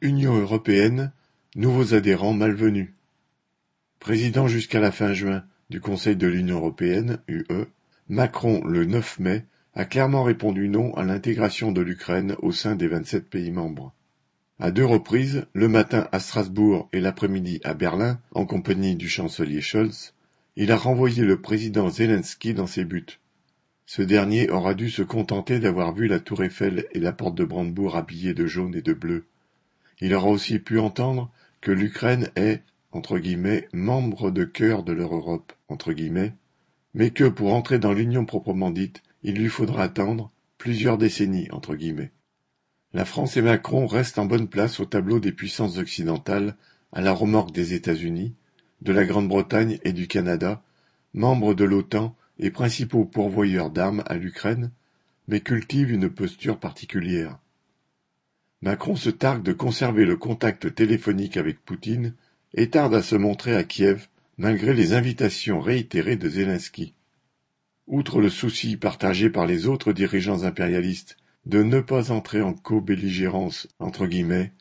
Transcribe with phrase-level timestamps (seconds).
[0.00, 1.10] Union européenne,
[1.56, 2.90] nouveaux adhérents malvenus.
[3.98, 7.66] Président jusqu'à la fin juin du Conseil de l'Union européenne (UE),
[8.08, 12.86] Macron, le 9 mai, a clairement répondu non à l'intégration de l'Ukraine au sein des
[12.86, 13.92] vingt-sept pays membres.
[14.60, 19.60] À deux reprises, le matin à Strasbourg et l'après-midi à Berlin, en compagnie du chancelier
[19.60, 20.14] Scholz,
[20.54, 23.18] il a renvoyé le président Zelensky dans ses buts.
[23.84, 27.44] Ce dernier aura dû se contenter d'avoir vu la tour Eiffel et la porte de
[27.44, 29.24] Brandebourg habillées de jaune et de bleu.
[30.00, 31.30] Il aura aussi pu entendre
[31.60, 32.62] que l'Ukraine est
[32.92, 36.34] entre guillemets, membre de cœur de leur Europe, entre guillemets,
[36.94, 41.74] mais que pour entrer dans l'Union proprement dite, il lui faudra attendre plusieurs décennies, entre
[41.74, 42.12] guillemets.
[42.94, 46.56] La France et Macron restent en bonne place au tableau des puissances occidentales,
[46.92, 48.34] à la remorque des États-Unis,
[48.80, 50.62] de la Grande-Bretagne et du Canada,
[51.12, 54.70] membres de l'OTAN et principaux pourvoyeurs d'armes à l'Ukraine,
[55.26, 57.38] mais cultivent une posture particulière.
[58.60, 62.14] Macron se targue de conserver le contact téléphonique avec Poutine
[62.54, 66.94] et tarde à se montrer à Kiev malgré les invitations réitérées de Zelensky.
[67.86, 73.68] Outre le souci partagé par les autres dirigeants impérialistes de ne pas entrer en co-belligérance
[73.78, 74.52] entre guillemets,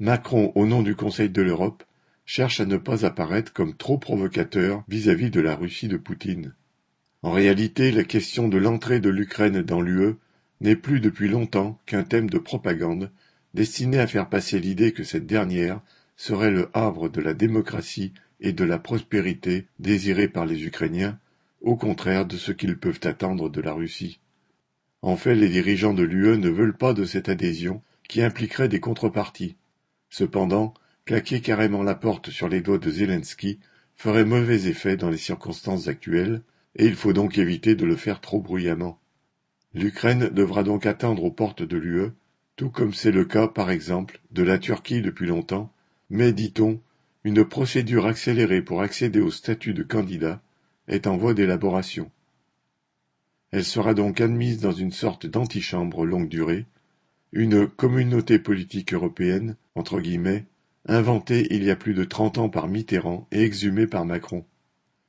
[0.00, 1.84] Macron, au nom du Conseil de l'Europe,
[2.24, 6.54] cherche à ne pas apparaître comme trop provocateur vis-à-vis de la Russie de Poutine.
[7.22, 10.14] En réalité, la question de l'entrée de l'Ukraine dans l'UE
[10.60, 13.10] n'est plus depuis longtemps qu'un thème de propagande
[13.54, 15.80] destiné à faire passer l'idée que cette dernière
[16.16, 21.18] serait le havre de la démocratie et de la prospérité désirée par les Ukrainiens,
[21.60, 24.20] au contraire de ce qu'ils peuvent attendre de la Russie.
[25.02, 28.80] En fait, les dirigeants de l'UE ne veulent pas de cette adhésion qui impliquerait des
[28.80, 29.56] contreparties.
[30.10, 30.74] Cependant,
[31.04, 33.58] claquer carrément la porte sur les doigts de Zelensky
[33.96, 36.42] ferait mauvais effet dans les circonstances actuelles,
[36.76, 38.98] et il faut donc éviter de le faire trop bruyamment.
[39.74, 42.10] L'Ukraine devra donc attendre aux portes de l'UE,
[42.56, 45.72] tout comme c'est le cas, par exemple, de la Turquie depuis longtemps,
[46.10, 46.80] mais, dit-on,
[47.24, 50.42] une procédure accélérée pour accéder au statut de candidat
[50.88, 52.10] est en voie d'élaboration.
[53.50, 56.66] Elle sera donc admise dans une sorte d'antichambre longue durée,
[57.32, 60.44] une communauté politique européenne, entre guillemets,
[60.86, 64.44] inventée il y a plus de trente ans par Mitterrand et exhumée par Macron.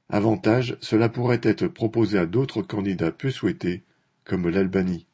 [0.09, 3.83] Avantage, cela pourrait être proposé à d'autres candidats peu souhaités,
[4.23, 5.05] comme l'Albanie.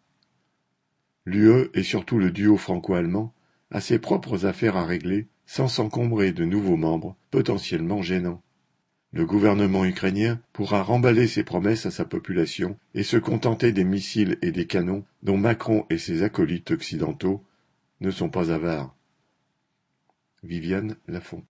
[1.25, 3.33] L'UE et surtout le duo franco-allemand
[3.69, 8.41] a ses propres affaires à régler sans s'encombrer de nouveaux membres potentiellement gênants.
[9.13, 14.37] Le gouvernement ukrainien pourra remballer ses promesses à sa population et se contenter des missiles
[14.41, 17.43] et des canons dont Macron et ses acolytes occidentaux
[17.99, 18.95] ne sont pas avares.
[20.43, 21.39] Viviane Lafont